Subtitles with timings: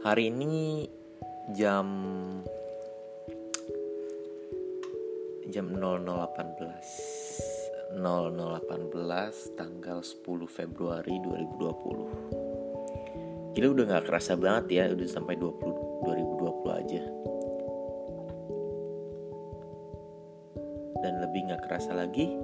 [0.00, 0.88] Hari ini
[1.52, 1.84] jam
[5.52, 15.36] jam 0018 0018 tanggal 10 Februari 2020 Gila udah gak kerasa banget ya udah sampai
[15.36, 17.02] 20 2020 aja.
[21.04, 22.40] Dan lebih gak kerasa lagi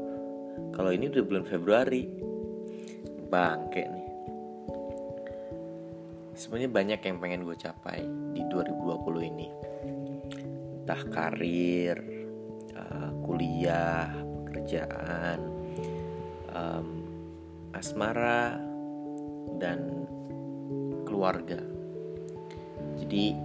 [0.76, 2.04] kalau ini udah bulan Februari
[3.32, 4.05] bangke nih
[6.36, 8.04] sebenarnya banyak yang pengen gue capai
[8.36, 9.48] di 2020 ini.
[10.84, 11.96] Entah karir
[12.76, 14.12] uh, kuliah
[14.46, 15.56] pekerjaan
[17.76, 18.56] asmara
[19.60, 20.08] dan
[21.04, 21.60] keluarga.
[22.96, 23.36] Jadi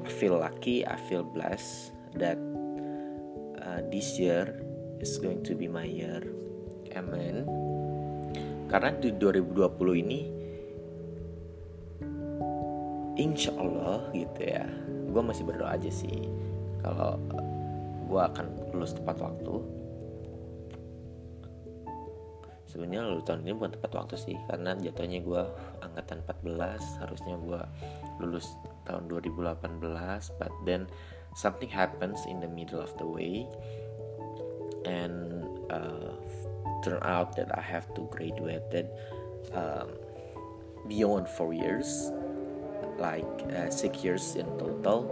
[0.00, 2.36] I feel lucky I feel blessed that
[3.64, 4.60] uh, this year
[5.00, 6.20] is going to be my year.
[6.92, 7.48] Amen.
[8.68, 10.39] Karena di 2020 ini
[13.20, 14.64] insya Allah gitu ya.
[15.12, 16.24] Gue masih berdoa aja sih.
[16.80, 17.20] Kalau
[18.08, 19.54] gue akan lulus tepat waktu.
[22.64, 25.42] Sebenarnya lulus tahun ini bukan tepat waktu sih karena jatuhnya gue
[25.82, 27.60] angkatan 14 harusnya gue
[28.22, 28.46] lulus
[28.86, 29.82] tahun 2018
[30.38, 30.86] but then
[31.34, 33.44] something happens in the middle of the way.
[34.86, 36.16] And uh,
[36.80, 38.88] turn out that I have to graduate
[39.52, 39.92] um,
[40.88, 42.08] beyond four years
[43.00, 45.08] like uh, six years in total.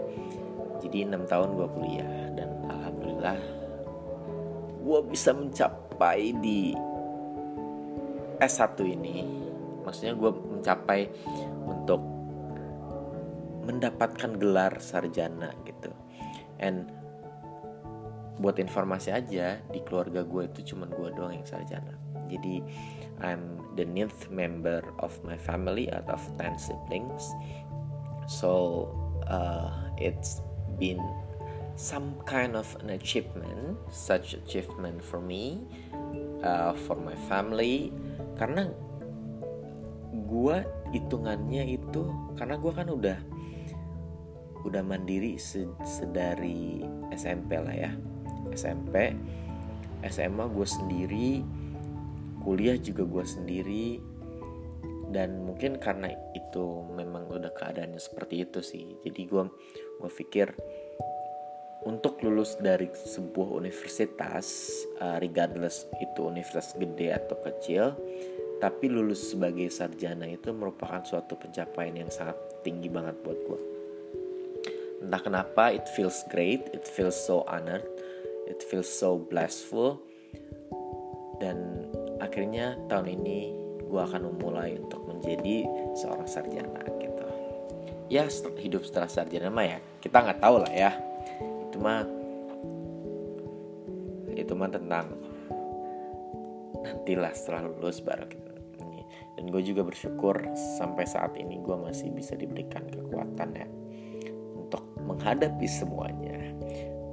[0.78, 3.38] Jadi enam tahun gue kuliah dan alhamdulillah
[4.84, 6.76] gue bisa mencapai di
[8.38, 9.26] S1 ini.
[9.82, 11.00] Maksudnya gue mencapai
[11.66, 12.00] untuk
[13.66, 15.90] mendapatkan gelar sarjana gitu.
[16.62, 16.88] And
[18.38, 21.98] buat informasi aja di keluarga gue itu cuma gue doang yang sarjana.
[22.30, 22.62] Jadi
[23.18, 27.34] I'm the ninth member of my family out of 10 siblings
[28.28, 28.92] so
[29.26, 30.44] uh, it's
[30.76, 31.00] been
[31.74, 35.64] some kind of an achievement such achievement for me
[36.44, 37.90] uh, for my family.
[38.38, 38.70] Karena
[40.28, 40.56] gue
[40.94, 42.02] hitungannya itu
[42.36, 43.18] karena gue kan udah
[44.66, 45.40] udah mandiri
[45.82, 46.84] sedari
[47.14, 47.90] SMP lah ya.
[48.52, 49.16] SMP
[50.06, 51.30] SMA gue sendiri
[52.42, 53.86] kuliah juga gue sendiri
[55.08, 58.84] dan mungkin karena itu memang udah keadaannya seperti itu sih.
[59.04, 59.44] Jadi gue
[59.98, 60.52] gue pikir
[61.88, 64.46] untuk lulus dari sebuah universitas
[64.98, 67.94] uh, regardless itu universitas gede atau kecil
[68.58, 72.34] tapi lulus sebagai sarjana itu merupakan suatu pencapaian yang sangat
[72.66, 73.60] tinggi banget buat gue
[75.06, 77.86] entah kenapa it feels great it feels so honored
[78.48, 80.00] it feels so blissful.
[81.38, 81.86] Dan
[82.18, 83.38] akhirnya tahun ini
[83.86, 85.66] gue akan memulai untuk menjadi
[85.98, 87.26] seorang sarjana gitu.
[88.08, 88.24] Ya
[88.62, 90.92] hidup setelah sarjana mah ya kita nggak tahu lah ya.
[91.68, 92.06] Itu mah
[94.38, 95.06] itu mah tentang
[96.78, 98.48] nantilah setelah lulus baru kita
[99.38, 100.34] dan gue juga bersyukur
[100.82, 103.70] sampai saat ini gue masih bisa diberikan kekuatan ya
[104.58, 106.58] untuk menghadapi semuanya.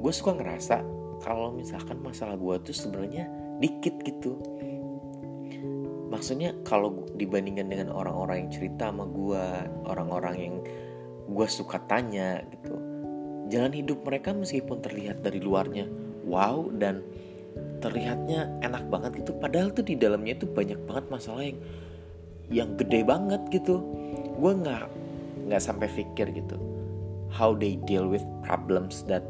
[0.02, 0.82] Gue suka ngerasa
[1.22, 3.30] kalau misalkan masalah gue tuh sebenarnya
[3.62, 4.42] dikit gitu
[6.26, 9.46] maksudnya kalau dibandingkan dengan orang-orang yang cerita sama gue
[9.86, 10.56] orang-orang yang
[11.30, 12.74] gue suka tanya gitu
[13.54, 15.86] jalan hidup mereka meskipun terlihat dari luarnya
[16.26, 17.06] wow dan
[17.78, 21.62] terlihatnya enak banget gitu padahal tuh di dalamnya itu banyak banget masalah yang
[22.50, 23.86] yang gede banget gitu.
[24.42, 24.90] Gue nggak
[25.46, 26.58] nggak sampai pikir gitu
[27.30, 29.22] how they deal with problems that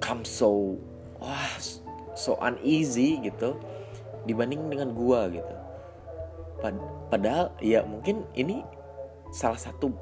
[0.00, 0.80] come so
[1.20, 1.60] wah
[2.16, 3.60] so uneasy gitu
[4.24, 5.65] dibanding dengan gua gitu
[6.62, 6.76] Pad
[7.12, 8.64] padahal ya mungkin ini
[9.30, 9.92] salah satu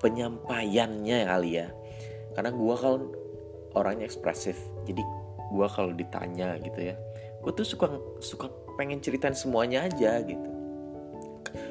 [0.00, 1.68] penyampaiannya kali ya.
[2.32, 2.98] Karena gua kalau
[3.74, 4.56] orangnya ekspresif
[4.86, 5.02] jadi
[5.50, 6.96] gua kalau ditanya gitu ya
[7.44, 7.86] gua tuh suka
[8.18, 8.46] suka
[8.78, 10.48] pengen ceritain semuanya aja gitu.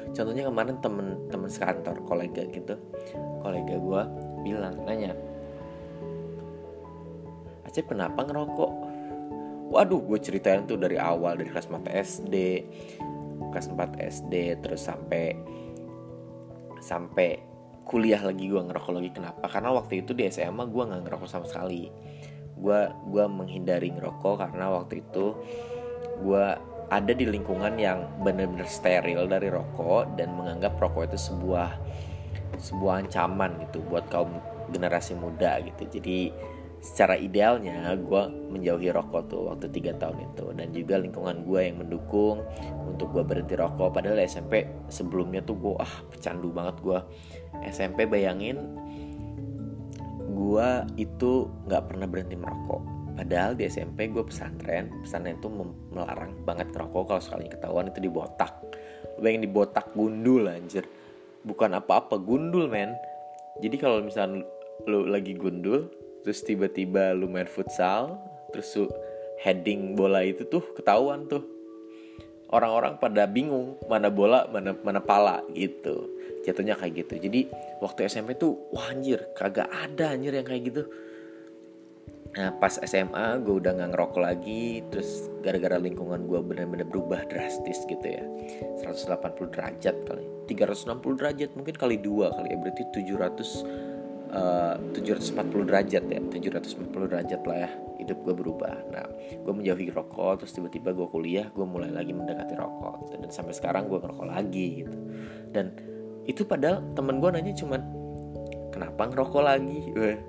[0.08, 2.74] Contohnya kemarin temen-temen sekantor kolega gitu
[3.42, 4.02] kolega gue
[4.44, 5.14] bilang nanya
[7.64, 8.72] Aceh kenapa ngerokok
[9.68, 12.34] waduh gue ceritain tuh dari awal dari kelas 4 SD
[13.52, 14.34] kelas 4 SD
[14.64, 15.36] terus sampai
[16.80, 17.48] sampai
[17.88, 19.10] kuliah lagi gue ngerokok lagi.
[19.16, 19.48] Kenapa?
[19.48, 21.88] Karena waktu itu di SMA gue nggak ngerokok sama sekali.
[22.60, 25.32] Gue gue menghindari ngerokok karena waktu itu
[26.20, 26.46] gue
[26.88, 31.76] ada di lingkungan yang benar-benar steril dari rokok dan menganggap rokok itu sebuah
[32.60, 34.36] sebuah ancaman gitu buat kaum
[34.68, 35.88] generasi muda gitu.
[35.88, 36.32] Jadi
[36.78, 38.22] secara idealnya gue
[38.54, 40.44] menjauhi rokok tuh waktu tiga tahun itu.
[40.54, 42.46] Dan juga lingkungan gue yang mendukung
[42.86, 43.90] untuk gue berhenti rokok.
[43.90, 46.98] Padahal SMP sebelumnya tuh gue ah pecandu banget gue
[47.66, 48.78] SMP bayangin
[50.28, 52.82] gue itu nggak pernah berhenti merokok.
[53.18, 55.50] Padahal di SMP gue pesantren pesantren itu
[55.90, 57.02] melarang banget ngerokok.
[57.10, 58.54] Kalau sekali ketahuan itu dibotak
[59.18, 60.86] bayangin dibotak gundul anjir.
[61.42, 62.94] Bukan apa-apa gundul men.
[63.58, 64.46] Jadi kalau misalnya
[64.86, 65.90] lu lagi gundul
[66.22, 68.18] terus tiba-tiba lu main futsal
[68.50, 68.88] terus lu
[69.42, 71.46] heading bola itu tuh ketahuan tuh.
[72.48, 76.08] Orang-orang pada bingung mana bola mana mana pala gitu.
[76.42, 77.14] Jatuhnya kayak gitu.
[77.20, 77.40] Jadi
[77.84, 80.82] waktu SMP tuh wah anjir kagak ada anjir yang kayak gitu.
[82.34, 87.84] Nah pas SMA gue udah gak ngerokok lagi Terus gara-gara lingkungan gue bener-bener berubah drastis
[87.88, 88.24] gitu ya.
[88.80, 90.24] 180 derajat kali.
[90.48, 92.56] 360 derajat mungkin kali dua kali ya.
[92.56, 93.87] Berarti 700
[94.32, 98.74] uh, 740 derajat ya 740 derajat lah ya hidup gue berubah.
[98.88, 99.04] Nah
[99.44, 103.12] gue menjauhi rokok terus tiba-tiba gue kuliah gue mulai lagi mendekati rokok.
[103.12, 104.96] Dan sampai sekarang gue ngerokok lagi gitu.
[105.52, 105.74] Dan
[106.28, 107.80] itu padahal temen gue nanya cuman
[108.72, 109.80] kenapa ngerokok lagi?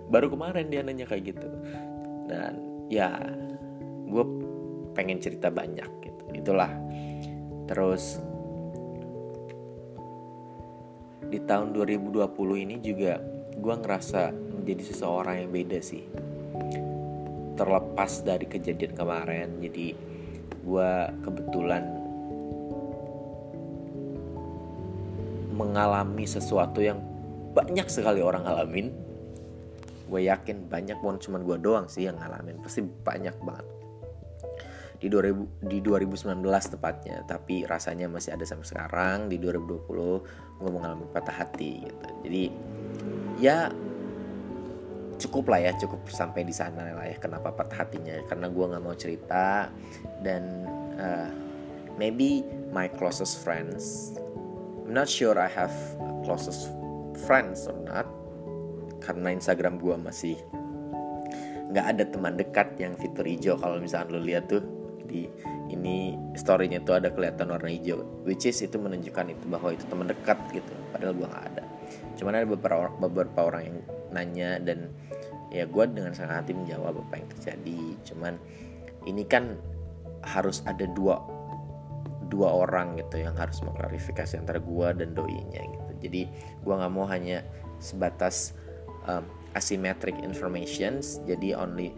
[0.10, 1.48] Baru kemarin dia nanya kayak gitu.
[2.28, 3.16] Dan ya
[4.10, 4.26] gue
[4.98, 6.24] pengen cerita banyak gitu.
[6.34, 6.72] Itulah.
[7.70, 8.18] Terus
[11.30, 12.26] di tahun 2020
[12.66, 13.22] ini juga
[13.60, 16.04] gue ngerasa menjadi seseorang yang beda sih.
[17.60, 19.94] Terlepas dari kejadian kemarin jadi
[20.64, 20.92] gue
[21.24, 21.84] kebetulan
[25.60, 27.04] mengalami sesuatu yang
[27.52, 28.96] banyak sekali orang alamin
[30.10, 33.68] gue yakin banyak pun cuman gue doang sih yang ngalamin pasti banyak banget.
[35.00, 36.44] Di 2000 di 2019
[36.76, 42.08] tepatnya tapi rasanya masih ada sampai sekarang di 2020 gue mengalami patah hati gitu.
[42.26, 42.44] Jadi
[43.40, 43.72] ya
[45.20, 48.20] cukup lah ya cukup sampai di sana lah ya kenapa patah hatinya.
[48.28, 49.72] Karena gue nggak mau cerita
[50.22, 50.68] dan
[51.00, 51.32] uh,
[51.96, 54.14] maybe my closest friends
[54.90, 55.76] I'm not sure I have
[56.26, 56.66] closest
[57.30, 58.10] friends or not.
[59.06, 60.34] Karena Instagram gue masih
[61.70, 63.54] nggak ada teman dekat yang fitur hijau.
[63.62, 64.66] Kalau misalnya lo lihat tuh
[65.06, 65.30] di
[65.70, 68.02] ini storynya tuh ada kelihatan warna hijau.
[68.26, 70.74] Which is itu menunjukkan itu bahwa itu teman dekat gitu.
[70.90, 71.59] Padahal gue nggak ada
[72.18, 73.78] cuman ada beberapa orang, beberapa orang yang
[74.10, 74.90] nanya dan
[75.50, 77.82] ya gue dengan sangat hati menjawab apa yang terjadi.
[78.06, 78.34] Cuman
[79.10, 79.58] ini kan
[80.26, 81.22] harus ada dua
[82.30, 85.92] dua orang gitu yang harus mengklarifikasi antara gue dan doinya gitu.
[86.06, 86.22] Jadi
[86.62, 87.42] gue nggak mau hanya
[87.82, 88.54] sebatas
[89.10, 89.26] um,
[89.58, 91.90] asymmetric informations jadi only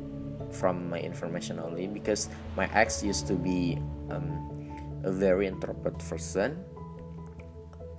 [0.56, 3.76] from my information only because my ex used to be
[4.08, 4.48] um,
[5.04, 6.56] a very introvert person.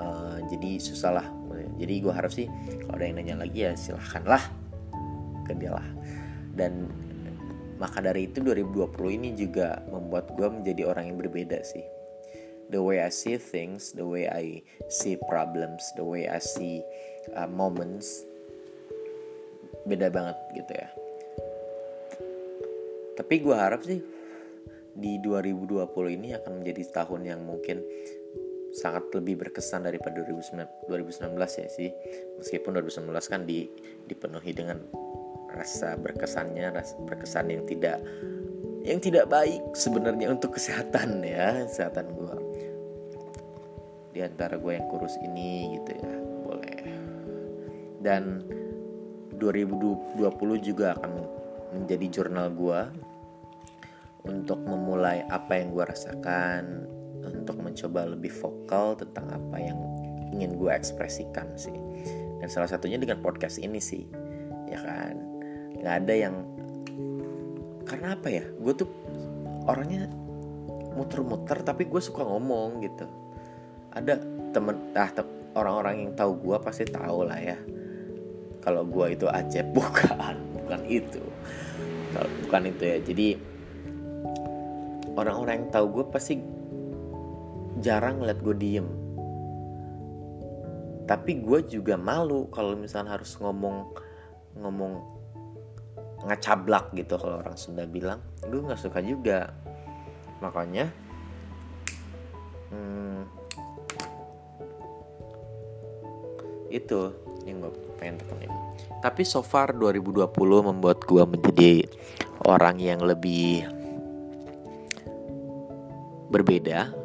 [0.00, 1.27] Uh, jadi susah lah
[1.81, 2.49] jadi gue harap sih
[2.85, 4.43] kalau ada yang nanya lagi ya silahkanlah.
[5.49, 5.89] Ke dia lah.
[6.53, 6.91] Dan
[7.81, 11.85] maka dari itu 2020 ini juga membuat gue menjadi orang yang berbeda sih.
[12.73, 16.81] The way I see things the way I see problems the way I see
[17.37, 18.25] uh, moments
[19.85, 20.89] beda banget gitu ya.
[23.13, 24.01] Tapi gue harap sih
[24.93, 25.89] di 2020
[26.21, 27.81] ini akan menjadi tahun yang mungkin
[28.73, 31.91] sangat lebih berkesan daripada 2019, 2019 ya sih.
[32.41, 33.69] Meskipun 2019 kan di,
[34.09, 34.81] dipenuhi dengan
[35.53, 38.01] rasa berkesannya rasa berkesan yang tidak
[38.82, 42.37] yang tidak baik sebenarnya untuk kesehatan ya kesehatan gue
[44.13, 46.13] di antara gue yang kurus ini gitu ya
[46.44, 46.81] boleh.
[48.03, 48.43] Dan
[49.39, 50.19] 2020
[50.61, 51.13] juga akan
[51.73, 52.81] menjadi jurnal gue
[54.29, 56.87] untuk memulai apa yang gue rasakan
[57.31, 59.79] untuk mencoba lebih vokal tentang apa yang
[60.32, 61.74] ingin gue ekspresikan sih.
[62.43, 64.02] Dan salah satunya dengan podcast ini sih
[64.67, 65.14] ya kan?
[65.79, 66.34] Nggak ada yang
[67.86, 68.44] karena apa ya?
[68.58, 68.88] Gue tuh
[69.69, 70.10] orangnya
[70.96, 73.06] muter-muter tapi gue suka ngomong gitu.
[73.93, 74.19] Ada
[74.56, 75.10] temen ah
[75.52, 77.58] orang-orang yang tahu gue pasti tahu lah ya.
[78.62, 81.22] Kalau gue itu aja bukan bukan itu.
[82.48, 82.98] Bukan itu ya.
[83.00, 83.29] Jadi
[85.17, 86.62] orang-orang yang tahu gue pasti
[87.82, 88.89] jarang ngeliat gue diem.
[91.05, 93.91] Tapi gue juga malu kalau misalnya harus ngomong
[94.56, 95.03] ngomong
[96.22, 98.22] ngacablak gitu kalau orang Sunda bilang.
[98.46, 99.51] Gue nggak suka juga.
[100.39, 100.89] Makanya
[102.70, 103.27] hmm,
[106.70, 107.12] itu
[107.43, 108.53] yang gue pengen tekenin
[109.03, 110.31] tapi so far 2020
[110.62, 111.74] membuat gue menjadi
[112.46, 113.67] orang yang lebih
[116.31, 117.02] berbeda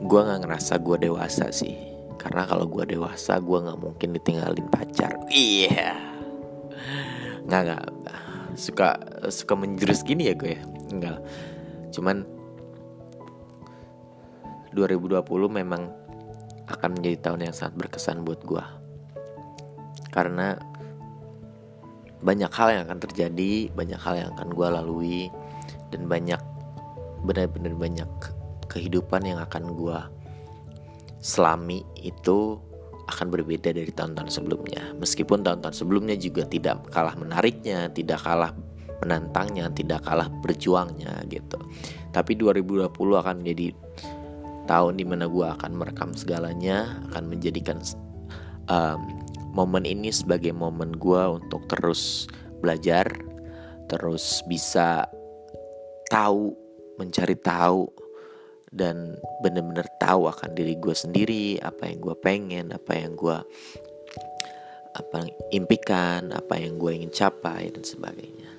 [0.00, 1.76] gue nggak ngerasa gue dewasa sih.
[2.20, 5.16] Karena kalau gue dewasa gue nggak mungkin ditinggalin pacar.
[5.32, 5.68] Iya.
[5.68, 5.96] Yeah.
[7.48, 7.84] nggak nggak.
[8.58, 8.98] Suka
[9.30, 10.58] suka menjurus gini ya gue?
[10.58, 11.18] Ya enggak.
[11.94, 12.26] Cuman
[14.74, 15.90] 2020 memang
[16.70, 18.62] akan menjadi tahun yang sangat berkesan buat gue
[20.14, 20.58] karena
[22.20, 25.20] banyak hal yang akan terjadi banyak hal yang akan gue lalui
[25.90, 26.38] dan banyak
[27.26, 28.10] benar-benar banyak
[28.70, 29.98] kehidupan yang akan gue
[31.20, 32.56] selami itu
[33.10, 34.94] akan berbeda dari tahun-tahun sebelumnya.
[34.96, 38.54] Meskipun tahun-tahun sebelumnya juga tidak kalah menariknya, tidak kalah
[39.02, 41.58] menantangnya, tidak kalah berjuangnya gitu.
[42.14, 43.74] Tapi 2020 akan menjadi
[44.70, 47.82] tahun di mana gue akan merekam segalanya, akan menjadikan
[48.70, 49.00] um,
[49.50, 52.30] momen ini sebagai momen gue untuk terus
[52.62, 53.10] belajar,
[53.90, 55.10] terus bisa
[56.06, 56.54] tahu,
[57.00, 57.90] mencari tahu
[58.70, 63.38] dan bener-bener tahu akan diri gue sendiri apa yang gue pengen apa yang gue
[64.94, 68.50] apa yang impikan apa yang gue ingin capai dan sebagainya.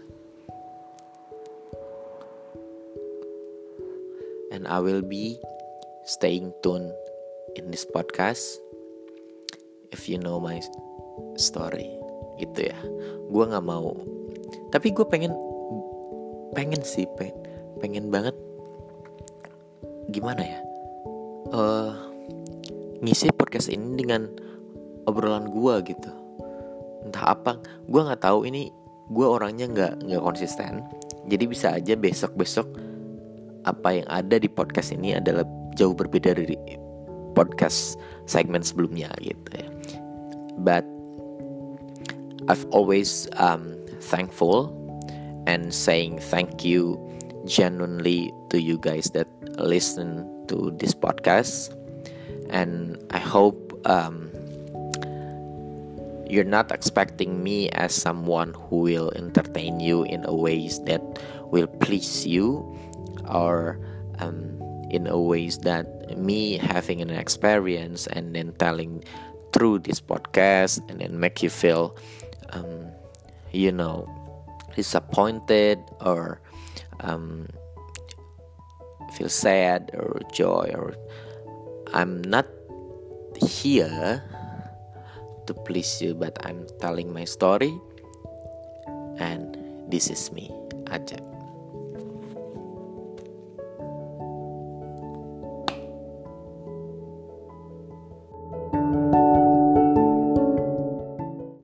[4.52, 5.40] And I will be
[6.04, 6.92] staying tuned
[7.56, 8.60] in this podcast
[9.96, 10.60] if you know my
[11.40, 11.88] story
[12.36, 12.80] gitu ya.
[13.32, 13.96] Gue nggak mau.
[14.76, 15.32] Tapi gue pengen
[16.52, 17.40] pengen sih pengen
[17.80, 18.36] pengen banget
[20.12, 20.60] gimana ya?
[21.52, 21.92] Uh,
[23.02, 24.28] ngisi podcast ini dengan
[25.10, 26.12] obrolan gue gitu.
[27.08, 27.58] Entah apa
[27.90, 28.70] gue nggak tahu ini
[29.12, 30.86] gue orangnya nggak nggak konsisten.
[31.26, 32.68] Jadi bisa aja besok besok
[33.66, 35.46] apa yang ada di podcast ini adalah
[35.78, 36.58] jauh berbeda dari
[37.34, 39.68] podcast segmen sebelumnya gitu ya.
[40.62, 40.86] But
[42.50, 44.74] I've always um, thankful
[45.46, 46.98] and saying thank you
[47.46, 51.74] genuinely to you guys that listen to this podcast,
[52.50, 54.30] and I hope um,
[56.28, 61.02] you're not expecting me as someone who will entertain you in a ways that
[61.52, 62.64] will please you,
[63.28, 63.80] or
[64.20, 69.04] um, in a ways that me having an experience and then telling
[69.54, 71.96] through this podcast and then make you feel,
[72.52, 72.92] um,
[73.52, 74.08] you know,
[74.76, 76.40] disappointed or
[77.02, 77.48] um,
[79.14, 80.96] feel sad or joy or
[81.94, 82.48] I'm not
[83.36, 84.24] here
[85.48, 87.74] to please you but I'm telling my story
[89.18, 89.58] and
[89.92, 90.50] this is me
[90.88, 91.31] aja